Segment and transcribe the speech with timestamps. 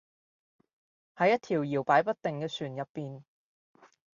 [1.15, 3.21] 喺一條搖擺不定嘅船入邊